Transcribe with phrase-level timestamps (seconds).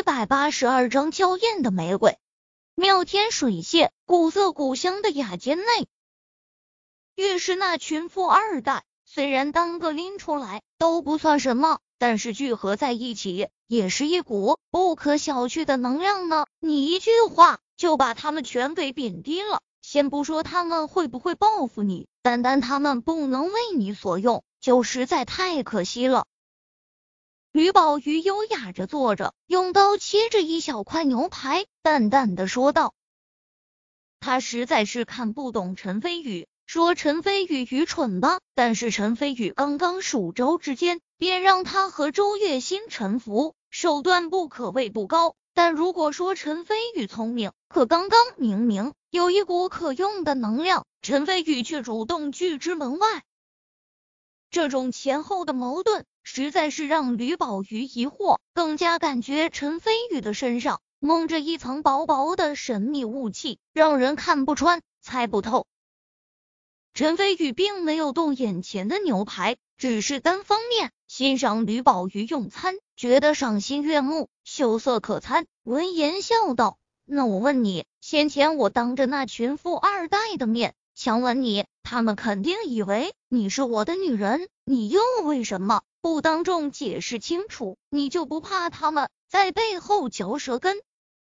[0.00, 2.16] 一百八十二章娇艳的玫瑰。
[2.74, 5.88] 妙天水榭，古色古香的雅间内，
[7.16, 16.46] 越是那群富二代，虽然单个拎出来都不算什么，但是聚合在一起，也是一股不可小觑的能量呢。
[16.60, 26.26] 你一句话就把他们全给贬低了，先不说他们会不会报复你，单单他们不能为你所用，就实在太可惜了。
[27.52, 32.94] 吕宝瑜优雅着坐着，用刀切着一小块牛排，淡淡的说道
[34.20, 45.34] ：“他实在是看不懂陈飞宇，说陈飞宇愚蠢吧，但是陈飞宇刚刚数周之间，便让他和周月心臣服，手段不可谓不高。
[45.52, 53.24] 但如果说陈飞宇聪明，可刚刚明明有一股可用的能量，陈飞宇却主动拒之门外，
[54.50, 65.66] 这种前后的矛盾。”实在是让吕宝瑜疑惑，更加感觉陈飞宇的身上蒙着一层薄薄的神秘雾气，让人看不穿、猜不透。
[66.92, 75.46] 陈飞宇并没有动眼前的牛排，只是单方面欣赏吕宝瑜用餐，觉得赏心悦目、秀色可餐。
[75.62, 90.80] 闻言笑道：“那我问你，先前我当着那群富二代的面强吻你，他们肯定以为你是我的女人，你又为什么？”不当众解释清楚，你就不怕他们在背后嚼舌根？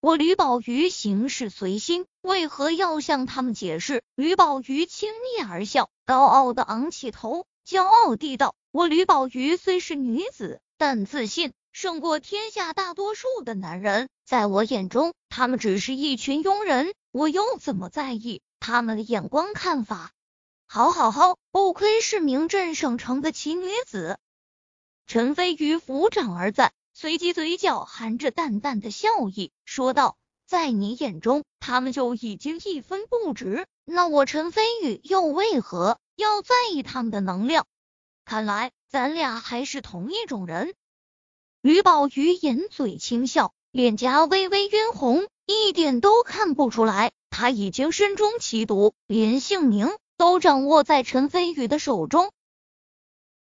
[0.00, 4.02] 我吕宝瑜行事随心，为何要向他们解释？
[4.14, 14.08] 吕宝瑜轻蔑而笑，高傲的昂起头，骄傲地道：“我吕宝瑜虽是女子，但自信胜过天下大多数的男人。
[14.24, 20.12] 在我眼中，他们只是一群庸人，我又怎么在意他们的眼光看法？
[20.68, 24.18] 好好好，不愧是名震省城的奇女子。”
[25.12, 30.16] 陈飞宇抚掌而赞，随即嘴角含着淡淡的笑意，说道
[30.48, 37.66] ：“在你眼中，他们就已经一分不值，那我陈飞宇又为何要在意他们的能量？
[38.24, 40.72] 看来咱俩还是同一种人。”
[41.60, 52.32] 吕宝瑜掩嘴轻笑，脸颊微微晕红，一点都看不出来他已经身中奇毒，连姓名都掌握在陈飞宇的手中。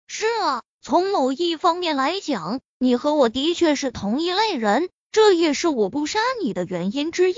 [0.06, 0.62] 是啊。
[0.82, 7.36] 从某一方面来讲，你和我的确是同一类人，这也是我不杀你的原因之一。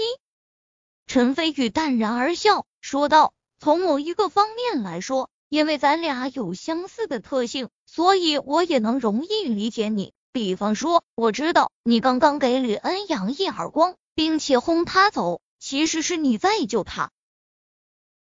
[1.08, 10.12] 陈飞宇淡然而笑，说道：“从某一个方面来说，因为咱俩有相似的特性，所以我也能容易理解你。
[10.30, 17.10] 比方说，我知道你刚刚给吕恩阳一耳光，并且轰他走，其实是你在救他。”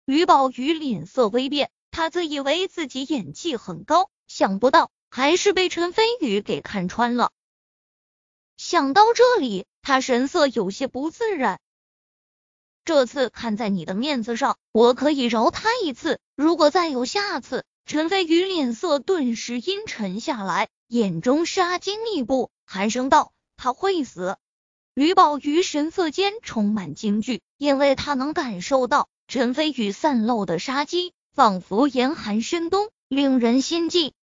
[0.05, 4.89] 吕宝瑜脸色微变，他自以为自己演技很高，想不到。
[5.15, 7.29] 还是被陈飞宇给看穿了。
[8.57, 11.59] 想到这里，他神色有些不自然。
[12.83, 16.19] 这次看在你的面子上，我可以饶他一次。
[16.35, 24.37] 如果再有下次，陈飞宇脸色顿时阴沉下来，眼中杀机密布，寒声道：“他会死。”
[24.95, 34.15] 吕宝瑜神色间充满惊惧，因为他能感受到陈飞宇散漏的杀机，仿佛严寒深冬，令人心悸。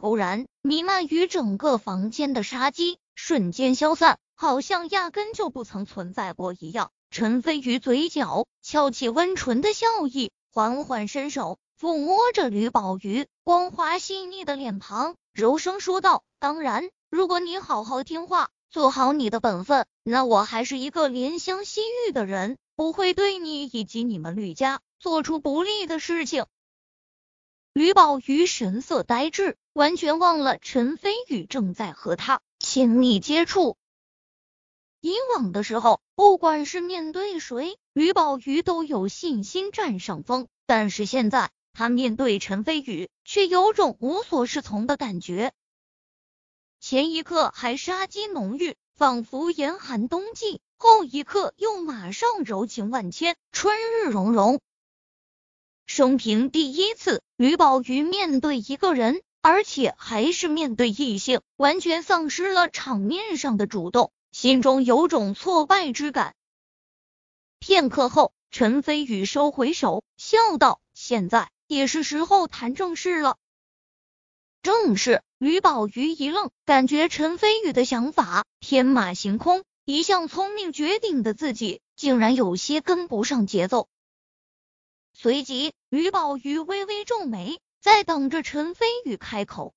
[0.00, 6.90] 突然，弥漫于整个房间的杀机瞬间消散，好像压根就不曾存在过一样。
[7.10, 26.46] 陈飞宇嘴角翘起温纯的笑意，缓缓伸手抚摸着吕宝瑜光滑细腻的脸庞，柔声说道：“当然，如果你好好听话，做好你的本分，那我还是一个怜香惜玉的人，不会对你以及你们吕家做出不利的事情。”
[27.72, 33.76] 吕宝瑜神色呆滞，完全忘了陈飞宇正在和他亲密接触。
[35.00, 40.48] 以往的时候，不管是面对谁，吕宝瑜都有信心占上风。
[40.66, 45.52] 但是现在，他面对陈飞宇，却有种无所适从的感觉。
[46.80, 54.60] 前一刻还杀机浓郁，仿佛严寒冬季；后一刻又马上柔情万千，春日融融。
[55.92, 66.36] 生平第一次，吕宝瑜面对一个人，而且还是面对异性，完全丧失了场面上的主动，心中有种挫败之感。
[67.58, 73.36] 片刻后，陈飞宇收回手，笑道：“现在也是时候谈正事了。”
[74.62, 75.22] 正事？
[75.38, 83.88] 吕宝瑜一愣，感觉陈飞宇的想法天马行空，一向聪明绝顶的自己，竟然有些跟不上节奏。
[85.22, 89.74] 随即，吕宝瑜微微皱眉，在等着陈飞宇开口。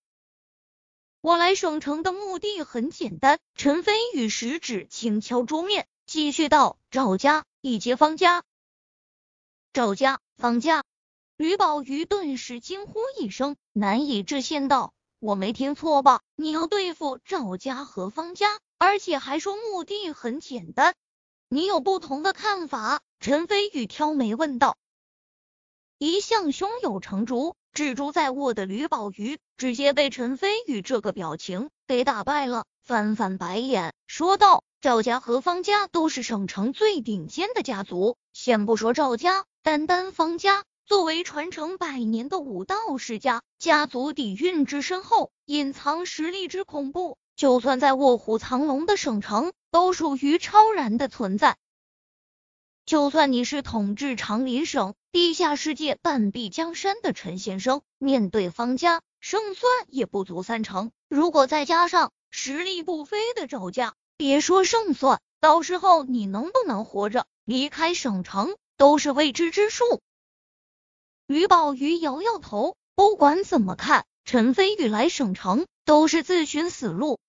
[1.19, 3.41] 我来省城的目的很简单。
[3.53, 8.45] 陈飞宇食指轻敲桌面，继续道：“赵家以及方家。”
[9.73, 10.85] 赵家、方家，
[11.35, 16.21] 吕宝瑜顿时惊呼一声，难以置信道：“我没听错吧？
[16.37, 20.95] 你要对付赵家和方家，而且还说目的很简单？
[21.49, 24.77] 你有不同的看法？”陈飞宇挑眉问道。
[25.97, 27.55] 一向胸有成竹。
[27.73, 51.57] 蜘蛛在握的吕宝瑜直接被陈飞宇这个表情给打败了，翻翻白眼说道：“赵家和方家都是省城最顶尖的家族，先不说赵家，单单方家作为传承百年的武道世家，家族底蕴之深厚，隐藏实力之恐怖，就算在卧虎藏龙的省城，都属于超然的存在。”
[52.85, 60.91] 就算你是统治长林省地下世界半壁江山的陈先生，面对方家，胜算也不足三成。
[61.07, 70.01] 如果再加上实力不菲的赵家，别说胜算，到时候你能不能活着离开省城，都是未知之数。
[71.27, 77.19] 于宝瑜摇摇头，不管怎么看，陈飞宇来省城都是自寻死路。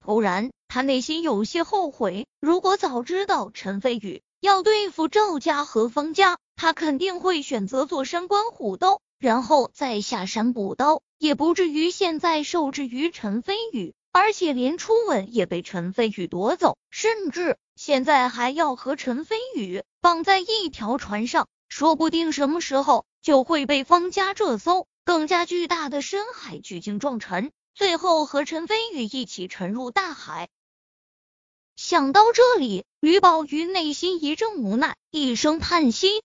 [0.00, 4.22] 突然，他内心有些后悔，如果早知道陈飞宇。
[4.42, 30.48] 要对付赵家和方家，他肯定会选择坐山观虎斗，然后再下山补刀，也不至于现在受制于陈飞宇，而且连初吻也被陈飞宇夺走，甚至现在还要和陈飞宇绑在一条船上，说不定什么时候就会被方家这艘更加巨大的深海巨鲸撞沉，最后和陈飞宇一起沉入大海。
[31.74, 36.22] 想到这里，吕宝瑜内心一阵无奈，一声叹息。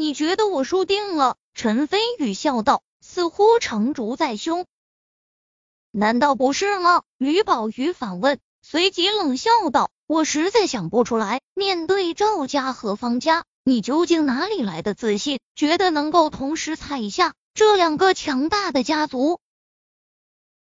[0.00, 1.36] 你觉得我输定了？
[1.52, 4.64] 陈飞宇笑道，似乎成竹在胸。
[5.90, 7.02] 难道不是吗？
[7.18, 19.38] 吕宝瑜反问，随即冷笑道：“我实在想不出来，面对赵家和方家，你究竟哪里来的自信，觉得能够同时踩下这两个强大的家族？”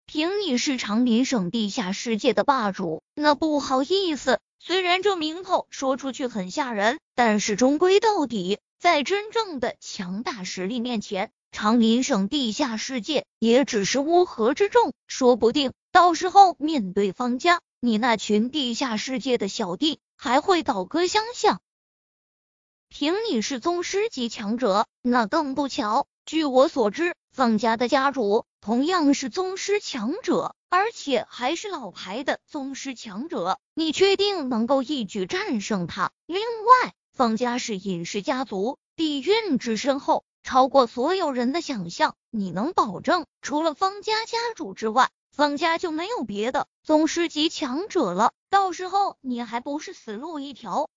[0.07, 14.94] 凭你是长林省地下世界的霸主，那不好意思，虽然这名头说出去很吓人，但是终归到底，在真正的强大实力面前，长林省地下世界也只是乌合之众。
[15.07, 21.59] 说不定到时候面对方家，你那群地下世界的小弟还会倒戈相向。
[22.88, 26.07] 凭你是宗师级强者，那更不巧。
[26.25, 28.45] 据我所知，方家的家主。
[28.62, 36.12] 同样是宗师强者，而且还是老牌的宗师强者，你确定能够一举战胜他？
[36.25, 42.13] 另外，方家是隐世家族，底蕴之深厚，超过所有人的想象。
[42.29, 48.33] 你能保证，除了方家家主之外，方家就没有别的宗师级强者了？
[48.51, 50.89] 到时候你还不是死路一条？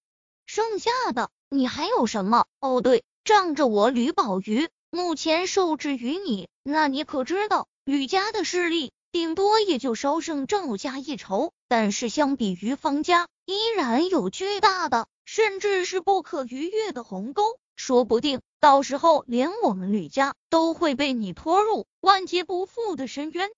[0.44, 2.44] 剩下的你还有什么？
[2.60, 4.68] 哦，对，仗着我吕宝瑜。
[4.90, 17.42] 目前受制于你，那你可知道吕家的势力顶多也就稍胜赵家一筹，但是相比于方家，依然有巨大的，甚至是不可逾越的鸿沟。
[17.74, 23.50] 说不定到时候连我们吕家都会被你拖入万劫不复的深渊。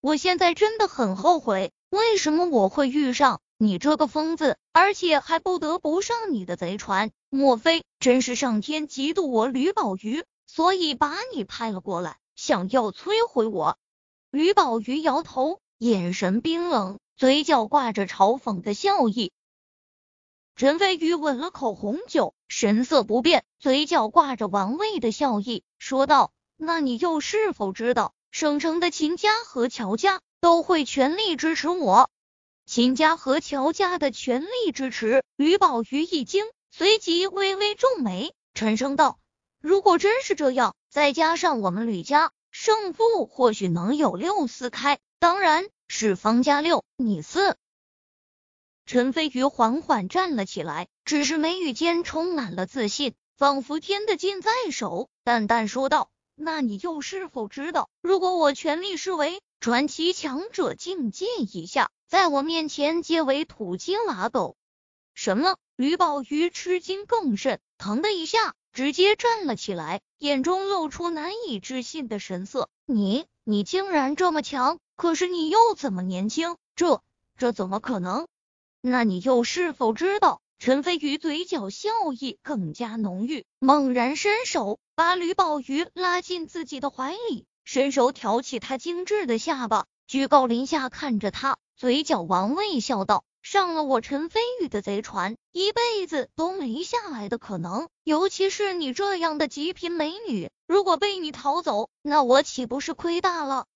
[0.00, 7.10] 我现在真的很后悔，为什么我会遇上你这个疯子，而且还不得不上你的贼船？
[7.28, 13.76] 莫非真是上天嫉妒我吕宝瑜，所以把你派了过来，想要摧毁我？
[14.30, 19.30] 吕宝瑜摇头，眼神冰冷，嘴角挂着嘲讽的笑意。
[20.56, 32.10] 陈飞宇吻了口红酒，神色不变，嘴角挂着玩味的笑意，说道：“那你又是否知道，省城的秦家和乔家都会全力支持我？”
[32.66, 36.44] 秦家和乔家的全力支持，吕宝瑜一惊。
[36.72, 39.20] 随即微微皱眉，沉声道
[39.62, 44.98] ：“如果真是这样，再加上我们吕家，胜负或许能有六四开。
[45.20, 47.54] 当然是方家六，你四。”
[48.86, 64.56] 陈飞宇缓缓站了起来，只是眉宇间充满了自信，仿佛天的近在手，淡淡说道：“那你又是否知道，如果我全力施为传奇强者境界以下，在我面前皆为土鸡瓦狗？”
[65.12, 65.56] 什么？
[65.76, 72.70] 吕宝瑜吃惊更甚，腾的一下，直接站了起来，眼中露出难以置信的神色。
[72.86, 74.78] 你，你竟然这么强？
[75.02, 76.54] 可是你又怎么年轻？
[76.76, 77.02] 这，
[77.36, 78.28] 这怎么可能？
[78.80, 80.40] 那你又是否知道？
[80.60, 97.88] 陈飞宇嘴角笑意更加浓郁，猛然伸手把吕宝瑜拉进自己的怀里，伸手挑起他精致的下巴，居高临下看着他，嘴角玩味笑道：“上了我陈飞宇的贼船，一辈子都没下来的可能。
[98.04, 103.66] 尤其是你这样的极品美女，如果被你逃走，那我岂不是亏大了？”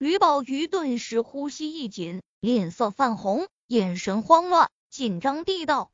[0.00, 5.90] 吕宝瑜顿时呼吸一紧，脸色泛红，眼神慌乱，紧张地道：“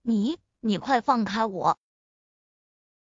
[0.00, 1.76] 你，你快放开我！”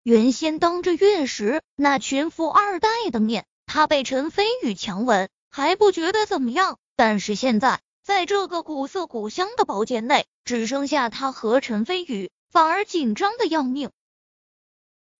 [0.03, 13.91] 原先当着月石那群富二代的面，他被陈飞宇强吻还不觉得怎么样，但是现在在这个古色古香的包间内，只剩下他和陈飞宇，反而紧张的要命。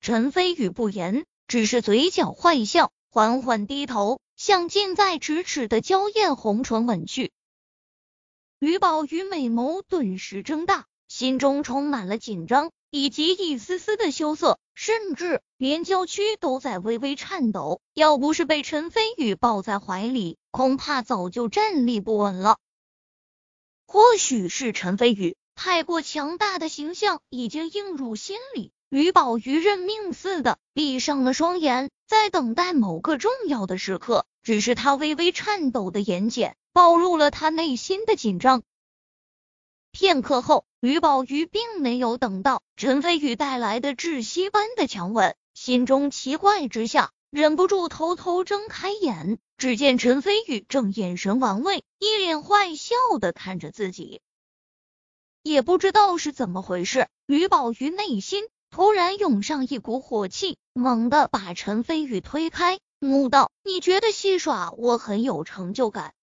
[0.01, 7.33] 陈飞宇不言，只是嘴角坏笑，缓缓低头向近在咫尺的娇艳红唇吻去。
[8.59, 12.71] 于宝玉美眸顿时睁大，心中充满了紧张。
[12.89, 17.81] 以及一丝丝的羞涩，甚至连娇躯都在微微颤抖。
[17.93, 22.57] 要不是被陈飞宇抱在怀里，恐怕早就站立不稳了。
[23.85, 34.25] 或许是陈飞宇太过强大的形象已经映入心里，于宝瑜认命似的闭上了双眼，在等待某个重要的时刻。
[34.41, 38.63] 只是他微微颤抖的眼睑，暴露了他内心的紧张。
[39.91, 54.21] 片刻后，于宝玉并没有等到陈飞宇带来的窒息般的强吻，心中奇怪之下，忍不住偷偷睁开眼，只见陈飞宇正眼神玩味，一脸坏笑的看着自己。
[55.41, 66.13] 也不知道是怎么回事，于宝玉内心突然涌上一股火气，猛地把陈飞宇推开，怒道：“你觉得戏耍我很有成就感？”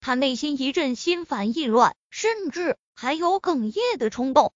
[0.00, 2.76] 他内心一阵心烦意乱，甚至。
[3.00, 4.52] 还有哽咽的冲动，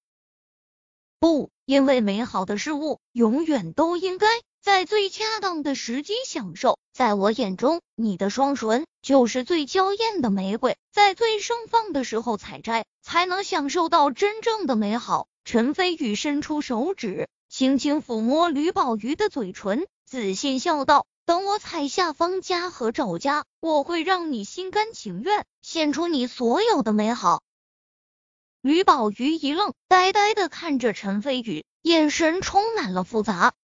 [1.21, 4.27] 不，因为美好的事物永远都应该
[4.61, 6.77] 在最恰当的时机享受。
[6.93, 15.29] 在我眼中，你的双唇就是最娇艳的玫瑰，在最盛放的时候采摘，才能享受到真正的美好。
[15.45, 27.43] 陈飞宇伸出手指，轻轻抚摸吕宝瑜的嘴唇，自信笑道：“等我采下方家和赵家，我会让你心甘情愿献出你所有的美好。”
[28.61, 33.55] 吕宝瑜一愣，呆呆的看着陈飞宇，眼神充满了复杂。